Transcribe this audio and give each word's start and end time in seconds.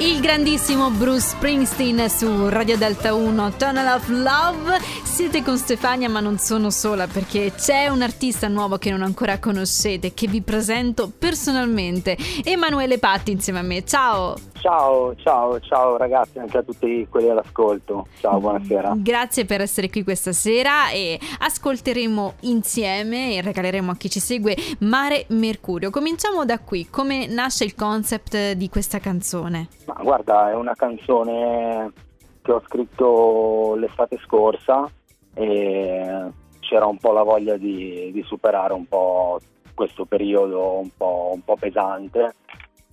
Il 0.00 0.20
grandissimo 0.20 0.90
Bruce 0.90 1.30
Springsteen 1.30 2.08
su 2.08 2.48
Radio 2.48 2.76
Delta 2.78 3.14
1, 3.14 3.56
Tunnel 3.56 3.96
of 3.96 4.08
Love. 4.08 4.78
Siete 5.02 5.42
con 5.42 5.56
Stefania, 5.58 6.08
ma 6.08 6.20
non 6.20 6.38
sono 6.38 6.70
sola 6.70 7.08
perché 7.08 7.52
c'è 7.56 7.88
un 7.88 8.02
artista 8.02 8.46
nuovo 8.46 8.78
che 8.78 8.92
non 8.92 9.02
ancora 9.02 9.40
conoscete, 9.40 10.14
che 10.14 10.28
vi 10.28 10.40
presento 10.40 11.10
personalmente. 11.10 12.16
Emanuele 12.44 12.98
Patti 12.98 13.32
insieme 13.32 13.58
a 13.58 13.62
me. 13.62 13.84
Ciao! 13.84 14.36
Ciao, 14.60 15.14
ciao, 15.16 15.60
ciao 15.60 15.96
ragazzi, 15.96 16.38
anche 16.38 16.58
a 16.58 16.62
tutti 16.62 17.06
quelli 17.08 17.28
all'ascolto. 17.28 18.08
Ciao, 18.20 18.40
buonasera. 18.40 18.94
Grazie 18.96 19.44
per 19.44 19.60
essere 19.60 19.88
qui 19.88 20.02
questa 20.02 20.32
sera 20.32 20.90
e 20.90 21.18
ascolteremo 21.38 22.34
insieme 22.40 23.34
e 23.34 23.40
regaleremo 23.40 23.92
a 23.92 23.96
chi 23.96 24.10
ci 24.10 24.20
segue 24.20 24.56
Mare 24.80 25.26
Mercurio. 25.28 25.90
Cominciamo 25.90 26.44
da 26.44 26.58
qui, 26.58 26.88
come 26.90 27.26
nasce 27.26 27.64
il 27.64 27.74
concept 27.74 28.52
di 28.52 28.68
questa 28.68 28.98
canzone? 28.98 29.68
Ma 29.88 30.02
guarda, 30.02 30.50
è 30.50 30.54
una 30.54 30.74
canzone 30.74 31.90
che 32.42 32.52
ho 32.52 32.60
scritto 32.66 33.74
l'estate 33.76 34.18
scorsa 34.18 34.86
e 35.32 36.30
c'era 36.60 36.84
un 36.84 36.98
po' 36.98 37.12
la 37.12 37.22
voglia 37.22 37.56
di, 37.56 38.10
di 38.12 38.22
superare 38.22 38.74
un 38.74 38.86
po' 38.86 39.40
questo 39.72 40.04
periodo 40.04 40.78
un 40.78 40.90
po', 40.94 41.30
un 41.32 41.42
po' 41.42 41.56
pesante. 41.56 42.34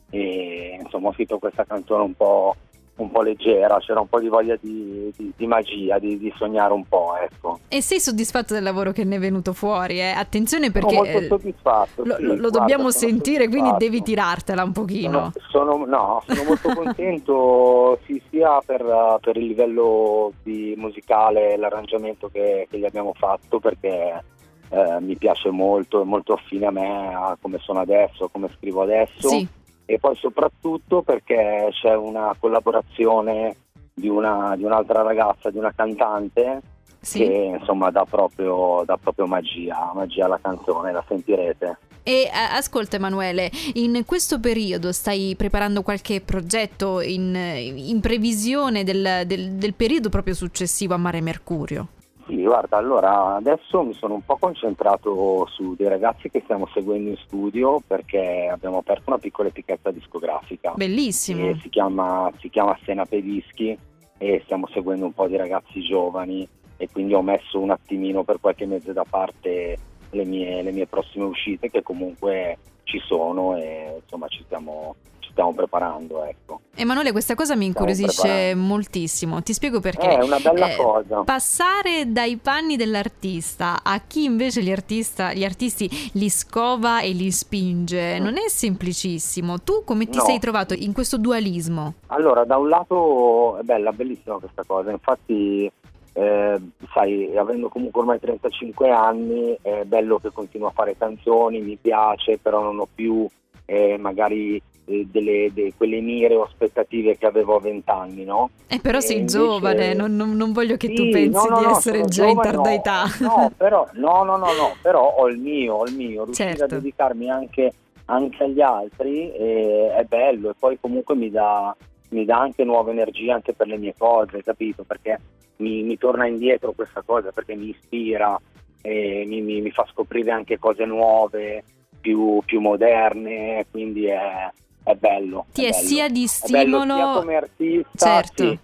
E 0.09 0.79
insomma 0.81 1.09
ho 1.09 1.13
scritto 1.13 1.37
questa 1.37 1.65
canzone 1.65 2.03
un 2.03 2.13
po', 2.13 2.55
un 2.95 3.11
po 3.11 3.21
leggera, 3.21 3.77
c'era 3.79 3.99
un 3.99 4.07
po' 4.07 4.21
di 4.21 4.29
voglia 4.29 4.55
di, 4.55 5.11
di, 5.17 5.33
di 5.35 5.47
magia, 5.47 5.99
di, 5.99 6.17
di, 6.17 6.33
sognare 6.37 6.71
un 6.71 6.85
po', 6.87 7.14
ecco. 7.25 7.59
E 7.67 7.81
sei 7.81 7.99
soddisfatto 7.99 8.53
del 8.53 8.63
lavoro 8.63 8.91
che 8.91 9.03
ne 9.03 9.15
è 9.15 9.19
venuto 9.19 9.53
fuori? 9.53 9.99
Eh? 9.99 10.11
Attenzione 10.11 10.71
perché 10.71 10.95
sono 10.95 11.09
molto 11.09 11.37
soddisfatto, 11.37 12.03
lo, 12.03 12.15
sì, 12.15 12.23
lo 12.23 12.35
guarda, 12.35 12.59
dobbiamo 12.59 12.91
sentire, 12.91 13.47
quindi 13.47 13.71
devi 13.77 14.01
tirartela 14.01 14.63
un 14.63 14.71
pochino. 14.71 15.31
Sono, 15.49 15.73
sono, 15.73 15.85
no, 15.85 16.23
sono 16.25 16.43
molto 16.43 16.73
contento 16.73 17.99
sì, 18.05 18.21
sia 18.29 18.61
per, 18.65 19.19
per, 19.21 19.37
il 19.37 19.45
livello 19.45 20.31
musicale, 20.43 21.57
l'arrangiamento 21.57 22.29
che, 22.31 22.67
che 22.69 22.77
gli 22.77 22.85
abbiamo 22.85 23.13
fatto 23.13 23.59
perché 23.59 24.23
eh, 24.69 24.99
mi 24.99 25.15
piace 25.17 25.49
molto, 25.49 26.01
è 26.01 26.05
molto 26.05 26.33
affine 26.33 26.67
a 26.67 26.71
me, 26.71 27.13
a 27.13 27.37
come 27.41 27.57
sono 27.59 27.79
adesso, 27.79 28.29
come 28.29 28.49
scrivo 28.57 28.81
adesso. 28.81 29.27
Sì 29.27 29.63
e 29.85 29.99
poi 29.99 30.15
soprattutto 30.15 31.03
perché 31.03 31.69
c'è 31.69 31.95
una 31.95 32.35
collaborazione 32.39 33.55
di, 33.93 34.09
una, 34.09 34.55
di 34.57 34.63
un'altra 34.63 35.03
ragazza, 35.03 35.51
di 35.51 35.59
una 35.59 35.71
cantante 35.73 36.61
sì. 37.05 37.19
che 37.19 37.57
insomma 37.59 37.91
dà 37.91 38.05
proprio, 38.09 38.83
dà 38.85 38.97
proprio 38.97 39.27
magia, 39.27 39.91
magia 39.93 40.25
alla 40.25 40.39
canzone, 40.41 40.91
la 40.91 41.03
sentirete. 41.07 41.77
E 42.03 42.29
ascolta 42.31 42.97
Emanuele, 42.97 43.49
in 43.73 44.03
questo 44.05 44.39
periodo 44.39 44.91
stai 44.91 45.33
preparando 45.35 45.81
qualche 45.81 46.21
progetto 46.21 47.01
in, 47.01 47.35
in 47.35 47.99
previsione 47.99 48.83
del, 48.83 49.23
del, 49.25 49.53
del 49.53 49.73
periodo 49.73 50.09
proprio 50.09 50.35
successivo 50.35 50.93
a 50.93 50.97
Mare 50.97 51.21
Mercurio? 51.21 51.87
Sì, 52.27 52.43
guarda, 52.43 52.77
allora 52.77 53.35
adesso 53.35 53.83
mi 53.83 53.93
sono 53.93 54.15
un 54.15 54.25
po' 54.25 54.37
concentrato 54.37 55.47
su 55.51 55.75
dei 55.75 55.87
ragazzi 55.87 56.29
che 56.29 56.41
stiamo 56.43 56.67
seguendo 56.73 57.09
in 57.09 57.17
studio 57.17 57.81
perché 57.85 58.49
abbiamo 58.51 58.79
aperto 58.79 59.03
una 59.07 59.19
piccola 59.19 59.49
etichetta 59.49 59.91
discografica. 59.91 60.73
Bellissimo. 60.75 61.55
Si 61.61 61.69
chiama, 61.69 62.31
si 62.39 62.49
chiama 62.49 62.77
Senape 62.83 63.21
Dischi 63.21 63.77
e 64.17 64.41
stiamo 64.43 64.67
seguendo 64.73 65.05
un 65.05 65.13
po' 65.13 65.27
di 65.27 65.37
ragazzi 65.37 65.81
giovani 65.81 66.47
e 66.77 66.89
quindi 66.91 67.13
ho 67.13 67.21
messo 67.21 67.59
un 67.59 67.71
attimino 67.71 68.23
per 68.23 68.39
qualche 68.39 68.65
mese 68.65 68.93
da 68.93 69.05
parte 69.09 69.77
le 70.11 70.25
mie, 70.25 70.61
le 70.61 70.71
mie 70.71 70.87
prossime 70.87 71.25
uscite 71.25 71.69
che 71.69 71.83
comunque 71.83 72.57
ci 72.83 72.99
sono 73.05 73.57
e 73.57 73.99
insomma 74.01 74.27
ci 74.27 74.41
stiamo, 74.45 74.95
stiamo 75.35 75.53
preparando. 75.53 76.23
Ecco. 76.23 76.61
Emanuele, 76.75 77.11
questa 77.11 77.35
cosa 77.35 77.55
mi 77.55 77.65
incuriosisce 77.65 78.55
moltissimo. 78.55 79.43
Ti 79.43 79.53
spiego 79.53 79.79
perché. 79.81 80.17
È 80.17 80.23
una 80.23 80.39
bella 80.39 80.71
eh, 80.71 80.75
cosa. 80.77 81.23
Passare 81.23 82.11
dai 82.11 82.37
panni 82.37 82.77
dell'artista 82.77 83.81
a 83.83 83.99
chi 83.99 84.23
invece 84.23 84.61
gli, 84.61 84.71
artista, 84.71 85.33
gli 85.33 85.43
artisti 85.43 85.89
li 86.13 86.29
scova 86.29 87.01
e 87.01 87.11
li 87.11 87.31
spinge 87.31 88.19
mm. 88.19 88.23
non 88.23 88.37
è 88.37 88.47
semplicissimo. 88.47 89.61
Tu 89.61 89.83
come 89.83 90.07
ti 90.07 90.17
no. 90.17 90.23
sei 90.23 90.39
trovato 90.39 90.73
in 90.73 90.93
questo 90.93 91.17
dualismo? 91.17 91.95
Allora, 92.07 92.45
da 92.45 92.57
un 92.57 92.69
lato 92.69 93.57
è 93.57 93.63
bella, 93.63 93.91
bellissima 93.91 94.37
questa 94.37 94.63
cosa. 94.65 94.91
Infatti. 94.91 95.71
Eh, 96.17 96.61
sai, 96.93 97.35
avendo 97.35 97.67
comunque 97.67 97.99
ormai 97.99 98.19
35 98.19 98.89
anni, 98.89 99.57
è 99.61 99.83
bello 99.83 100.17
che 100.17 100.31
continuo 100.31 100.69
a 100.69 100.71
fare 100.71 100.95
canzoni, 100.97 101.59
mi 101.59 101.77
piace, 101.79 102.37
però 102.37 102.61
non 102.61 102.79
ho 102.79 102.87
più 102.93 103.27
eh, 103.65 103.97
magari 103.97 104.61
eh, 104.85 105.07
delle, 105.11 105.51
de, 105.51 105.73
quelle 105.75 105.99
mire 105.99 106.35
o 106.35 106.43
aspettative 106.43 107.17
che 107.17 107.25
avevo 107.25 107.55
a 107.55 107.59
vent'anni, 107.59 108.23
no? 108.23 108.51
Eh, 108.67 108.79
però 108.79 108.99
sei 108.99 109.17
invece... 109.17 109.37
giovane, 109.37 109.93
non, 109.93 110.15
non, 110.15 110.37
non, 110.37 110.53
voglio 110.53 110.77
che 110.77 110.87
sì, 110.87 110.93
tu 110.93 111.09
pensi 111.09 111.47
no, 111.47 111.55
no, 111.55 111.59
di 111.59 111.65
essere 111.65 112.05
già 112.05 112.25
giovane, 112.25 112.31
in 112.31 112.53
tarda 112.53 112.73
età. 112.73 113.03
No, 113.19 113.51
però, 113.57 113.87
no, 113.93 114.23
no, 114.23 114.37
no, 114.37 114.53
no, 114.53 114.75
però 114.81 115.15
ho 115.17 115.27
il 115.27 115.37
mio, 115.37 115.75
ho 115.75 115.85
il 115.85 115.95
mio, 115.95 116.23
riuscire 116.23 116.55
certo. 116.55 116.75
a 116.75 116.77
dedicarmi 116.77 117.29
anche, 117.29 117.73
anche 118.05 118.43
agli 118.43 118.61
altri 118.61 119.33
eh, 119.33 119.95
è 119.97 120.03
bello 120.03 120.51
e 120.51 120.53
poi 120.57 120.77
comunque 120.79 121.15
mi 121.15 121.31
dà, 121.31 121.75
mi 122.15 122.23
dà 122.25 122.39
anche 122.39 122.63
nuova 122.63 122.91
energia 122.91 123.35
anche 123.35 123.53
per 123.53 123.67
le 123.67 123.77
mie 123.77 123.93
cose, 123.97 124.41
capito? 124.41 124.83
Perché 124.83 125.19
mi, 125.57 125.83
mi 125.83 125.97
torna 125.97 126.25
indietro 126.25 126.71
questa 126.71 127.01
cosa, 127.01 127.31
perché 127.31 127.55
mi 127.55 127.69
ispira, 127.69 128.39
mi, 128.83 129.41
mi, 129.41 129.61
mi 129.61 129.71
fa 129.71 129.85
scoprire 129.91 130.31
anche 130.31 130.57
cose 130.57 130.85
nuove, 130.85 131.63
più, 131.99 132.41
più 132.45 132.61
moderne, 132.61 133.65
quindi 133.69 134.05
è, 134.05 134.49
è 134.83 134.93
bello. 134.95 135.47
Ti 135.51 135.65
è, 135.65 135.67
è 135.67 135.71
bello. 135.71 135.85
sia 135.85 136.07
di 136.07 136.27
stimolo... 136.27 136.95
Sia 136.95 137.11
come 137.13 137.35
artista, 137.35 137.97
certo. 137.97 138.43
Sì, 138.43 138.59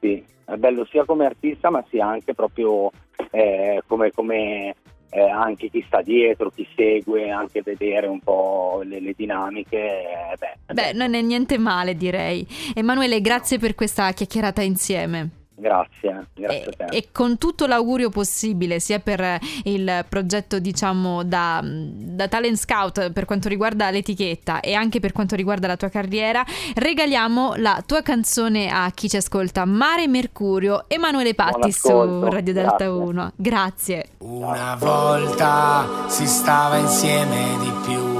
sì, 0.00 0.24
è 0.44 0.56
bello 0.56 0.84
sia 0.86 1.04
come 1.04 1.26
artista 1.26 1.70
ma 1.70 1.84
sia 1.88 2.06
anche 2.06 2.34
proprio 2.34 2.90
eh, 3.30 3.82
come, 3.86 4.10
come 4.12 4.74
eh, 5.10 5.20
anche 5.20 5.70
chi 5.70 5.82
sta 5.86 6.02
dietro, 6.02 6.50
chi 6.50 6.66
segue, 6.74 7.30
anche 7.30 7.62
vedere 7.62 8.06
un 8.06 8.20
po' 8.20 8.82
le, 8.84 9.00
le 9.00 9.14
dinamiche. 9.16 9.76
Eh, 9.76 10.36
beh, 10.38 10.74
beh, 10.74 10.92
non 10.92 11.14
è 11.14 11.20
niente 11.20 11.58
male 11.58 11.96
direi. 11.96 12.46
Emanuele, 12.74 13.20
grazie 13.20 13.58
per 13.58 13.74
questa 13.74 14.12
chiacchierata 14.12 14.62
insieme. 14.62 15.35
Grazie, 15.58 16.26
grazie 16.34 16.64
e, 16.64 16.74
a 16.78 16.86
te. 16.86 16.96
E 16.96 17.08
con 17.12 17.38
tutto 17.38 17.66
l'augurio 17.66 18.10
possibile, 18.10 18.78
sia 18.78 18.98
per 18.98 19.38
il 19.64 20.04
progetto, 20.06 20.58
diciamo, 20.58 21.22
da, 21.24 21.62
da, 21.64 22.28
Talent 22.28 22.56
Scout 22.56 23.10
per 23.12 23.24
quanto 23.24 23.48
riguarda 23.48 23.90
l'etichetta 23.90 24.60
e 24.60 24.74
anche 24.74 25.00
per 25.00 25.12
quanto 25.12 25.34
riguarda 25.34 25.66
la 25.66 25.76
tua 25.76 25.88
carriera, 25.88 26.44
regaliamo 26.74 27.54
la 27.56 27.82
tua 27.86 28.02
canzone 28.02 28.68
a 28.68 28.90
chi 28.90 29.08
ci 29.08 29.16
ascolta, 29.16 29.64
Mare 29.64 30.06
Mercurio, 30.06 30.84
Emanuele 30.88 31.34
Patti 31.34 31.72
su 31.72 31.88
Radio 32.24 32.52
Delta 32.52 32.76
grazie. 32.76 32.86
1. 32.86 33.32
Grazie. 33.36 34.08
Una 34.18 34.76
volta 34.78 36.08
si 36.08 36.26
stava 36.26 36.76
insieme 36.76 37.56
di 37.60 37.72
più 37.86 38.15